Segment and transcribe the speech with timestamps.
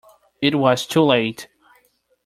[0.41, 1.47] It was too late.